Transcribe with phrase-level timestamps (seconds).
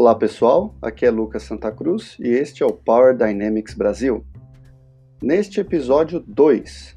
[0.00, 4.24] Olá pessoal, aqui é Lucas Santa Cruz e este é o Power Dynamics Brasil.
[5.22, 6.96] Neste episódio 2,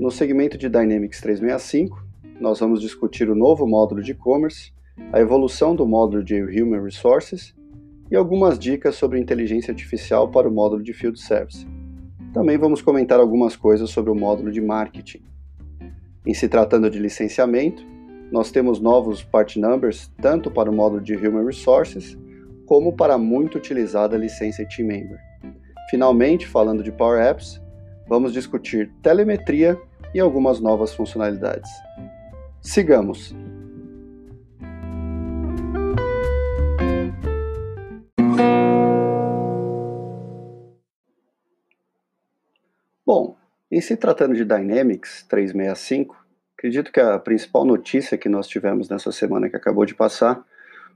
[0.00, 2.02] no segmento de Dynamics 365,
[2.40, 4.72] nós vamos discutir o novo módulo de e-commerce,
[5.12, 7.54] a evolução do módulo de Human Resources
[8.10, 11.66] e algumas dicas sobre inteligência artificial para o módulo de Field Service.
[12.32, 15.20] Também vamos comentar algumas coisas sobre o módulo de marketing.
[16.26, 17.84] Em se tratando de licenciamento,
[18.30, 22.18] nós temos novos part numbers tanto para o módulo de Human Resources
[22.66, 25.18] como para a muito utilizada licença Team Member.
[25.90, 27.60] Finalmente, falando de Power Apps,
[28.08, 29.78] vamos discutir telemetria
[30.14, 31.70] e algumas novas funcionalidades.
[32.60, 33.34] Sigamos!
[43.04, 43.36] Bom,
[43.70, 46.23] em se tratando de Dynamics 365,
[46.64, 50.42] acredito que a principal notícia que nós tivemos nessa semana que acabou de passar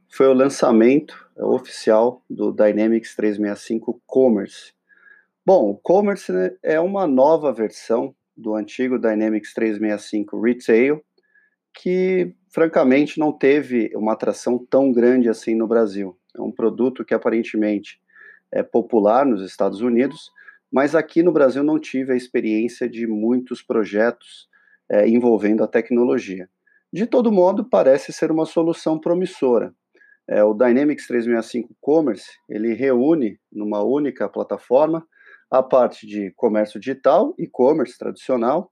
[0.09, 4.73] foi o lançamento oficial do Dynamics 365 Commerce.
[5.45, 11.05] Bom, o Commerce né, é uma nova versão do antigo Dynamics 365 Retail,
[11.75, 16.19] que francamente não teve uma atração tão grande assim no Brasil.
[16.35, 18.01] É um produto que aparentemente
[18.51, 20.31] é popular nos Estados Unidos,
[20.73, 24.49] mas aqui no Brasil não tive a experiência de muitos projetos
[24.91, 26.49] é, envolvendo a tecnologia.
[26.93, 29.75] De todo modo, parece ser uma solução promissora.
[30.29, 35.07] É, o Dynamics 365 Commerce ele reúne numa única plataforma
[35.51, 38.71] a parte de comércio digital, e-commerce tradicional,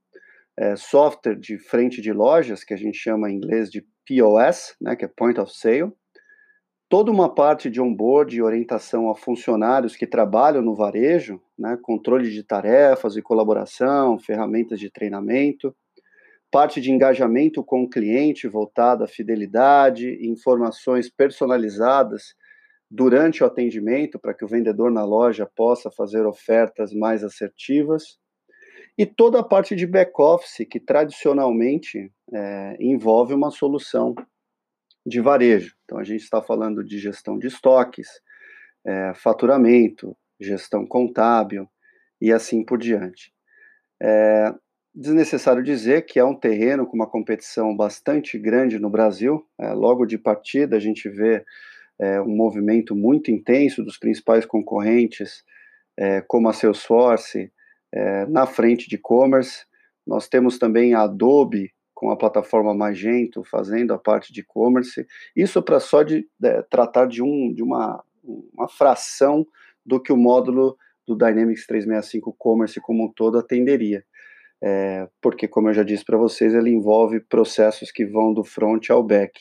[0.59, 4.94] é, software de frente de lojas, que a gente chama em inglês de POS, né,
[4.94, 5.92] que é Point of Sale,
[6.89, 12.31] toda uma parte de onboard e orientação a funcionários que trabalham no varejo, né, controle
[12.31, 15.75] de tarefas e colaboração, ferramentas de treinamento,
[16.51, 22.35] parte de engajamento com o cliente voltada à fidelidade, informações personalizadas
[22.91, 28.19] durante o atendimento para que o vendedor na loja possa fazer ofertas mais assertivas.
[28.97, 34.15] E toda a parte de back-office, que tradicionalmente é, envolve uma solução
[35.05, 35.75] de varejo.
[35.85, 38.09] Então, a gente está falando de gestão de estoques,
[38.87, 41.69] é, faturamento, gestão contábil
[42.21, 43.33] e assim por diante.
[44.01, 44.55] É
[44.97, 49.47] desnecessário dizer que é um terreno com uma competição bastante grande no Brasil.
[49.61, 51.45] É, logo de partida, a gente vê
[52.01, 55.45] é, um movimento muito intenso dos principais concorrentes,
[55.99, 57.53] é, como a Salesforce,
[57.93, 59.67] é, na frente de e-commerce.
[60.06, 65.06] Nós temos também a Adobe com a plataforma Magento fazendo a parte de e-commerce.
[65.35, 69.47] Isso para só de, de, tratar de, um, de uma, uma fração
[69.85, 74.03] do que o módulo do Dynamics 365 Commerce como um todo atenderia.
[74.62, 78.91] É, porque, como eu já disse para vocês, ele envolve processos que vão do front
[78.91, 79.33] ao back.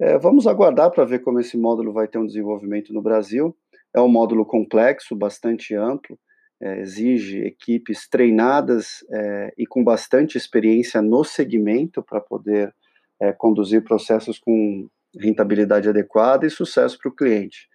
[0.00, 3.56] É, vamos aguardar para ver como esse módulo vai ter um desenvolvimento no Brasil.
[3.94, 6.18] É um módulo complexo, bastante amplo,
[6.60, 12.74] é, exige equipes treinadas é, e com bastante experiência no segmento para poder
[13.20, 14.88] é, conduzir processos com
[15.20, 17.68] rentabilidade adequada e sucesso para o cliente.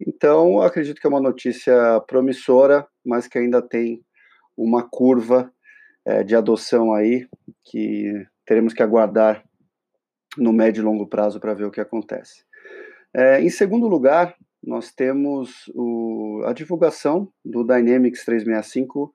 [0.00, 4.00] Então, acredito que é uma notícia promissora, mas que ainda tem
[4.56, 5.52] uma curva
[6.04, 7.26] é, de adoção aí
[7.64, 9.44] que teremos que aguardar
[10.36, 12.44] no médio e longo prazo para ver o que acontece.
[13.14, 19.14] É, em segundo lugar, nós temos o, a divulgação do Dynamics 365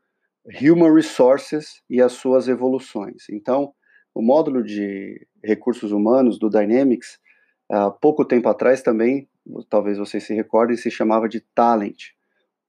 [0.62, 3.30] Human Resources e as suas evoluções.
[3.30, 3.74] Então,
[4.14, 7.20] o módulo de recursos humanos do Dynamics,
[7.70, 9.30] há pouco tempo atrás também,
[9.70, 12.12] talvez vocês se recordem, se chamava de Talent,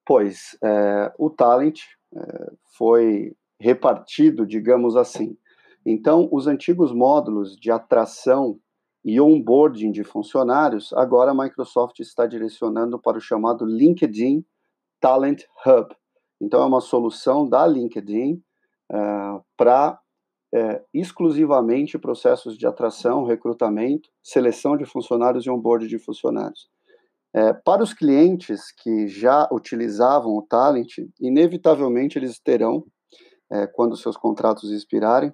[0.05, 1.81] pois é, o Talent
[2.15, 5.37] é, foi repartido, digamos assim.
[5.85, 8.59] Então, os antigos módulos de atração
[9.05, 14.45] e onboarding de funcionários, agora a Microsoft está direcionando para o chamado LinkedIn
[15.01, 15.95] Talent Hub.
[16.41, 18.43] Então, é uma solução da LinkedIn
[18.93, 19.99] uh, para
[20.53, 26.69] é, exclusivamente processos de atração, recrutamento, seleção de funcionários e onboarding de funcionários.
[27.35, 32.85] É, para os clientes que já utilizavam o Talent, inevitavelmente eles terão,
[33.51, 35.33] é, quando seus contratos expirarem,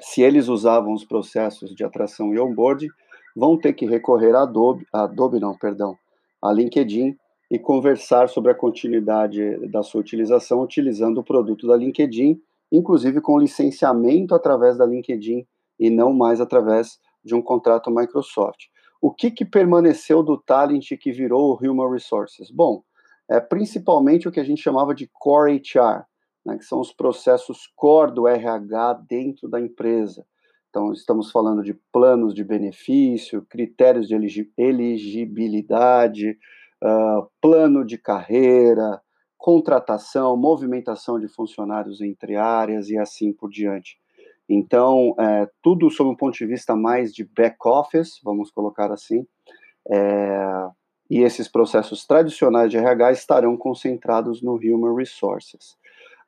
[0.00, 2.88] se eles usavam os processos de atração e onboard,
[3.36, 5.96] vão ter que recorrer a Adobe, a Adobe não, perdão,
[6.42, 7.16] a LinkedIn
[7.50, 12.40] e conversar sobre a continuidade da sua utilização utilizando o produto da LinkedIn,
[12.70, 15.46] inclusive com licenciamento através da LinkedIn
[15.78, 18.66] e não mais através de um contrato Microsoft.
[19.00, 22.50] O que, que permaneceu do Talent que virou o Human Resources?
[22.50, 22.82] Bom,
[23.28, 26.04] é principalmente o que a gente chamava de Core HR,
[26.44, 30.24] né, que são os processos core do RH dentro da empresa.
[30.68, 36.38] Então, estamos falando de planos de benefício, critérios de elegibilidade,
[36.82, 39.00] uh, plano de carreira,
[39.36, 43.98] contratação, movimentação de funcionários entre áreas e assim por diante.
[44.48, 49.26] Então, é, tudo sob um ponto de vista mais de back-office, vamos colocar assim,
[49.90, 50.68] é,
[51.10, 55.76] e esses processos tradicionais de RH estarão concentrados no Human Resources.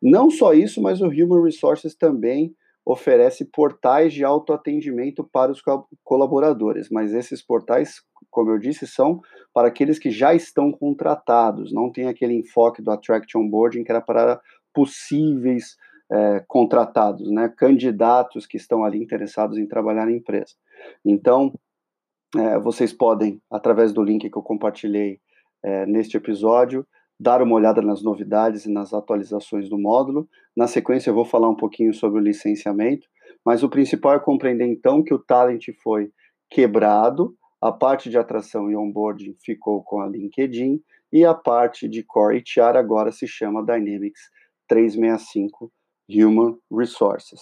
[0.03, 2.55] Não só isso, mas o Human Resources também
[2.85, 5.63] oferece portais de autoatendimento para os
[6.03, 9.23] colaboradores, mas esses portais, como eu disse, são
[9.55, 14.03] para aqueles que já estão contratados, não tem aquele enfoque do Attract Onboarding que era
[14.03, 14.39] para
[14.75, 15.77] possíveis
[16.13, 20.55] é, contratados, né, candidatos que estão ali interessados em trabalhar na empresa.
[21.05, 21.55] Então,
[22.37, 25.21] é, vocês podem, através do link que eu compartilhei
[25.63, 26.87] é, neste episódio,
[27.19, 30.29] dar uma olhada nas novidades e nas atualizações do módulo.
[30.57, 33.07] Na sequência, eu vou falar um pouquinho sobre o licenciamento,
[33.45, 36.11] mas o principal é compreender então que o Talent foi
[36.51, 40.83] quebrado, a parte de atração e onboarding ficou com a LinkedIn
[41.13, 44.21] e a parte de Core HR agora se chama Dynamics
[44.69, 45.73] 365
[46.11, 47.41] Human Resources.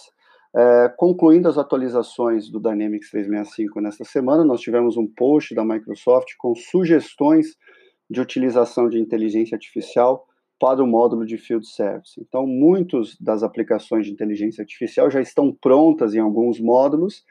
[0.55, 6.35] É, concluindo as atualizações do Dynamics 365 nesta semana, nós tivemos um post da Microsoft
[6.37, 7.57] com sugestões
[8.09, 10.25] de utilização de inteligência artificial
[10.59, 12.19] para o módulo de Field Service.
[12.19, 17.23] Então, muitas das aplicações de inteligência artificial já estão prontas em alguns módulos.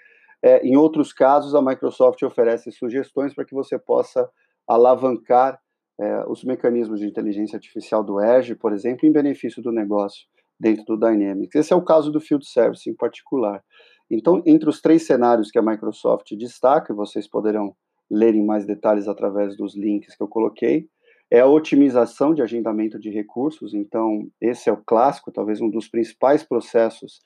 [0.43, 4.29] É, em outros casos, a Microsoft oferece sugestões para que você possa
[4.69, 5.59] alavancar
[6.01, 10.27] é, os mecanismos de inteligência artificial do Edge, por exemplo, em benefício do negócio
[10.59, 11.55] dentro do Dynamics.
[11.55, 13.63] Esse é o caso do Field Service em particular.
[14.11, 17.75] Então, entre os três cenários que a Microsoft destaca, vocês poderão
[18.13, 20.87] ler em mais detalhes através dos links que eu coloquei,
[21.31, 23.73] é a otimização de agendamento de recursos.
[23.73, 27.23] Então, esse é o clássico, talvez um dos principais processos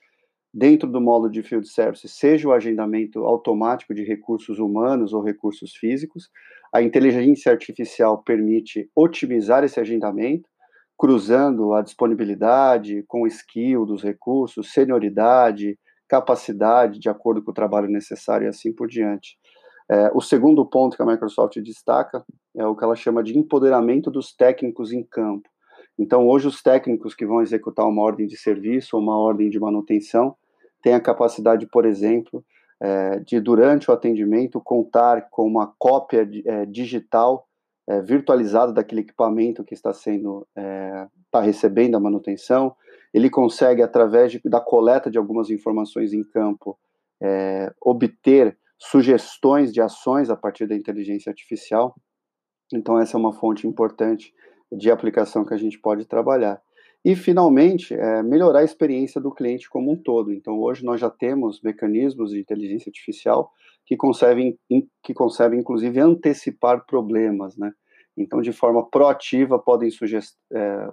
[0.53, 5.75] dentro do módulo de Field Service, seja o agendamento automático de recursos humanos ou recursos
[5.75, 6.29] físicos.
[6.73, 10.49] A inteligência artificial permite otimizar esse agendamento,
[10.97, 17.89] cruzando a disponibilidade com o skill dos recursos, senioridade, capacidade de acordo com o trabalho
[17.89, 19.37] necessário e assim por diante.
[19.89, 22.23] É, o segundo ponto que a Microsoft destaca
[22.55, 25.47] é o que ela chama de empoderamento dos técnicos em campo.
[25.97, 29.59] Então, hoje, os técnicos que vão executar uma ordem de serviço ou uma ordem de
[29.59, 30.35] manutenção
[30.81, 32.43] têm a capacidade, por exemplo,
[32.79, 37.47] é, de, durante o atendimento, contar com uma cópia é, digital
[37.87, 42.75] é, virtualizado daquele equipamento que está sendo está é, recebendo a manutenção.
[43.13, 46.77] Ele consegue, através de, da coleta de algumas informações em campo,
[47.19, 51.95] é, obter sugestões de ações a partir da inteligência artificial.
[52.73, 54.33] Então, essa é uma fonte importante
[54.71, 56.61] de aplicação que a gente pode trabalhar.
[57.03, 60.33] E, finalmente, é, melhorar a experiência do cliente como um todo.
[60.33, 63.51] Então, hoje nós já temos mecanismos de inteligência artificial
[63.85, 64.59] que conseguem,
[65.01, 67.71] que conseguem inclusive, antecipar problemas, né?
[68.17, 70.87] Então, de forma proativa, podem sugerir, é,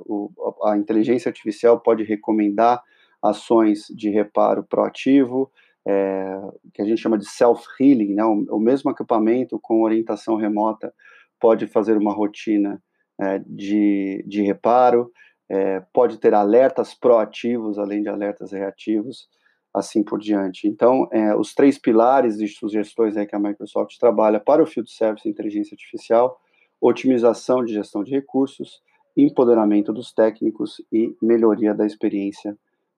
[0.65, 2.83] a inteligência artificial pode recomendar
[3.23, 5.51] ações de reparo proativo,
[5.87, 6.41] é,
[6.73, 8.25] que a gente chama de self-healing, né?
[8.25, 10.93] O, o, mesmo equipamento com orientação remota
[11.39, 12.83] pode fazer uma rotina
[13.21, 15.11] é, de, de reparo,
[15.49, 19.29] é, pode ter alertas proativos, além de alertas reativos,
[19.75, 20.67] assim por diante.
[20.67, 25.29] Então, é, os três pilares de sugestões que a Microsoft trabalha para o Field Service
[25.29, 26.41] Inteligência Artificial,
[26.81, 28.81] otimização de gestão de recursos,
[29.17, 32.57] empoderamento dos técnicos e melhoria da experiência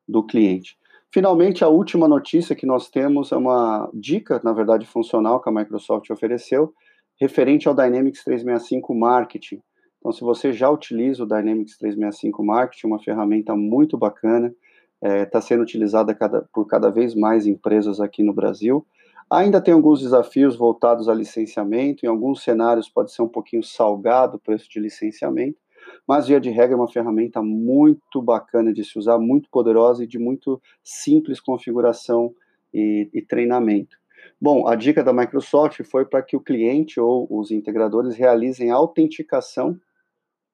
[0.09, 0.77] do cliente.
[1.13, 5.53] Finalmente, a última notícia que nós temos é uma dica, na verdade, funcional que a
[5.53, 6.75] Microsoft ofereceu,
[7.19, 9.63] referente ao Dynamics 365 Marketing.
[9.99, 14.55] Então, se você já utiliza o Dynamics 365 Marketing, uma ferramenta muito bacana,
[15.03, 18.87] está é, tá sendo utilizada cada, por cada vez mais empresas aqui no Brasil.
[19.31, 24.37] Ainda tem alguns desafios voltados a licenciamento, em alguns cenários pode ser um pouquinho salgado
[24.37, 25.59] o preço de licenciamento,
[26.07, 30.07] mas via de regra é uma ferramenta muito bacana de se usar, muito poderosa e
[30.07, 32.35] de muito simples configuração
[32.73, 33.97] e, e treinamento.
[34.41, 38.75] Bom, a dica da Microsoft foi para que o cliente ou os integradores realizem a
[38.75, 39.79] autenticação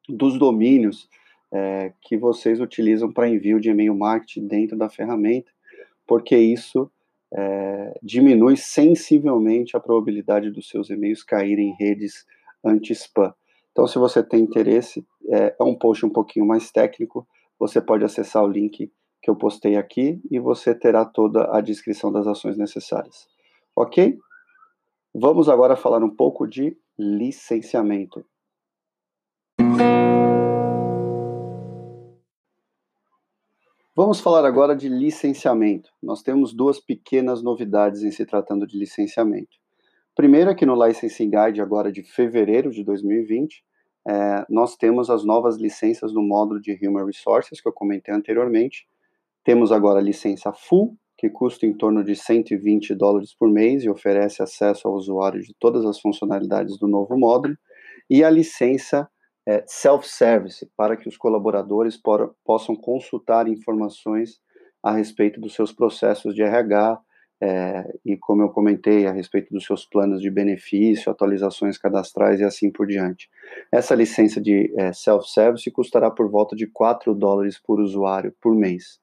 [0.09, 1.09] dos domínios
[1.53, 5.51] é, que vocês utilizam para envio de e-mail marketing dentro da ferramenta,
[6.07, 6.91] porque isso
[7.35, 12.27] é, diminui sensivelmente a probabilidade dos seus e-mails caírem em redes
[12.65, 13.35] anti-spam.
[13.73, 17.27] Então, se você tem interesse, é, é um post um pouquinho mais técnico,
[17.59, 22.13] você pode acessar o link que eu postei aqui e você terá toda a descrição
[22.13, 23.27] das ações necessárias.
[23.77, 24.19] Ok?
[25.15, 28.25] Vamos agora falar um pouco de licenciamento.
[29.59, 30.03] Vamos
[33.95, 35.91] Vamos falar agora de licenciamento.
[36.03, 39.62] Nós temos duas pequenas novidades em se tratando de licenciamento.
[40.15, 43.65] Primeiro que no Licensing Guide agora de fevereiro de 2020,
[44.07, 48.87] é, nós temos as novas licenças no módulo de Human Resources que eu comentei anteriormente.
[49.43, 53.89] Temos agora a licença Full, que custa em torno de 120 dólares por mês e
[53.89, 57.57] oferece acesso ao usuário de todas as funcionalidades do novo módulo,
[58.11, 59.09] e a licença
[59.49, 64.41] é, self-service, para que os colaboradores por, possam consultar informações
[64.83, 67.01] a respeito dos seus processos de RH
[67.45, 72.45] é, e, como eu comentei, a respeito dos seus planos de benefício, atualizações cadastrais e
[72.45, 73.29] assim por diante.
[73.73, 79.01] Essa licença de é, self-service custará por volta de 4 dólares por usuário por mês.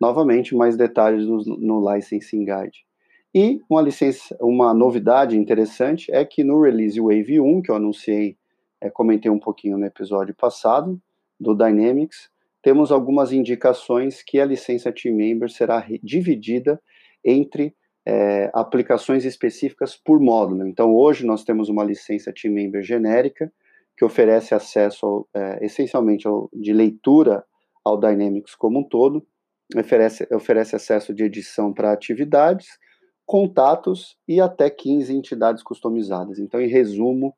[0.00, 2.86] Novamente, mais detalhes no, no Licensing Guide.
[3.34, 8.38] E uma licença, uma novidade interessante é que no Release Wave 1, que eu anunciei
[8.80, 10.98] é, comentei um pouquinho no episódio passado
[11.38, 12.30] do Dynamics,
[12.62, 16.80] temos algumas indicações que a licença Team Member será dividida
[17.24, 17.74] entre
[18.06, 20.66] é, aplicações específicas por módulo.
[20.66, 23.52] Então, hoje nós temos uma licença Team Member genérica,
[23.96, 27.44] que oferece acesso é, essencialmente ao, de leitura
[27.84, 29.26] ao Dynamics como um todo,
[29.76, 32.66] oferece, oferece acesso de edição para atividades,
[33.24, 36.38] contatos e até 15 entidades customizadas.
[36.38, 37.34] Então, em resumo,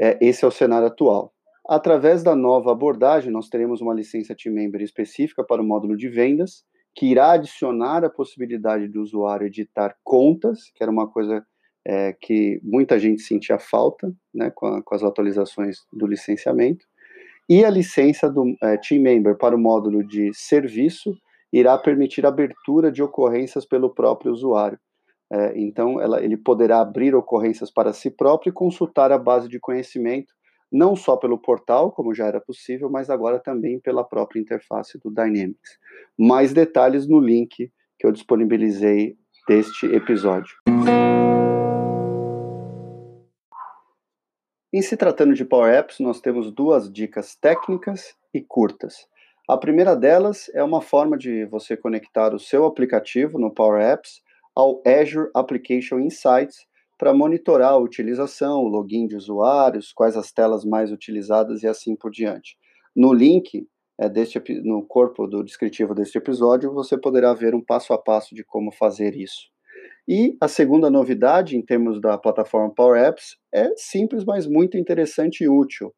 [0.00, 1.32] é, esse é o cenário atual.
[1.68, 6.08] Através da nova abordagem, nós teremos uma licença Team Member específica para o módulo de
[6.08, 6.64] vendas,
[6.98, 11.46] que irá adicionar a possibilidade do usuário editar contas, que era uma coisa
[11.86, 16.84] é, que muita gente sentia falta né, com, a, com, as atualizações do licenciamento.
[17.48, 21.16] E a licença do é, Team Member para o módulo de serviço
[21.52, 24.80] irá permitir a abertura de ocorrências pelo próprio usuário.
[25.32, 29.60] É, então, ela, ele poderá abrir ocorrências para si próprio e consultar a base de
[29.60, 30.34] conhecimento,
[30.70, 35.10] não só pelo portal, como já era possível, mas agora também pela própria interface do
[35.10, 35.78] Dynamics.
[36.18, 39.16] Mais detalhes no link que eu disponibilizei
[39.48, 40.54] deste episódio.
[44.70, 49.08] Em se tratando de Power Apps, nós temos duas dicas técnicas e curtas.
[49.48, 54.20] A primeira delas é uma forma de você conectar o seu aplicativo no Power Apps
[54.54, 56.66] ao Azure Application Insights
[56.98, 61.94] para monitorar a utilização, o login de usuários, quais as telas mais utilizadas e assim
[61.94, 62.56] por diante.
[62.94, 63.66] No link
[63.98, 68.34] é, deste, no corpo do descritivo deste episódio, você poderá ver um passo a passo
[68.34, 69.48] de como fazer isso.
[70.06, 75.44] E a segunda novidade em termos da plataforma Power Apps é simples, mas muito interessante
[75.44, 75.94] e útil.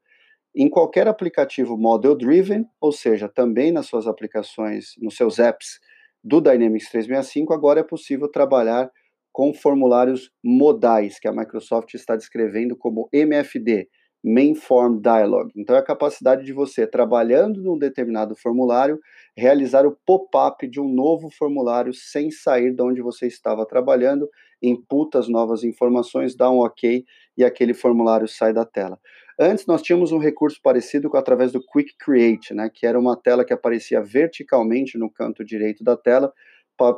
[0.54, 5.78] Em qualquer aplicativo model driven, ou seja, também nas suas aplicações, nos seus apps
[6.24, 8.90] do Dynamics 365, agora é possível trabalhar
[9.32, 13.88] com formulários modais, que a Microsoft está descrevendo como MFD,
[14.22, 15.50] Main Form Dialog.
[15.56, 18.98] Então, é a capacidade de você, trabalhando num determinado formulário,
[19.36, 24.28] realizar o pop-up de um novo formulário sem sair de onde você estava trabalhando,
[24.62, 27.04] imputa as novas informações, dá um OK
[27.36, 28.98] e aquele formulário sai da tela.
[29.38, 33.16] Antes nós tínhamos um recurso parecido com através do Quick Create, né, que era uma
[33.16, 36.30] tela que aparecia verticalmente no canto direito da tela.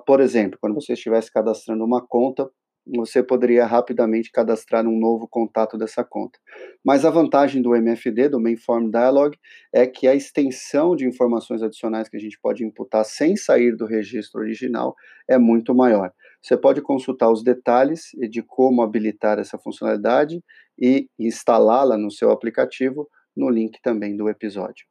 [0.07, 2.49] Por exemplo, quando você estivesse cadastrando uma conta,
[2.87, 6.39] você poderia rapidamente cadastrar um novo contato dessa conta.
[6.85, 9.37] Mas a vantagem do MFD, do Mainform Dialog,
[9.73, 13.87] é que a extensão de informações adicionais que a gente pode imputar sem sair do
[13.87, 14.97] registro original
[15.29, 16.13] é muito maior.
[16.43, 20.43] Você pode consultar os detalhes de como habilitar essa funcionalidade
[20.77, 24.85] e instalá-la no seu aplicativo no link também do episódio.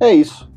[0.00, 0.50] É isso.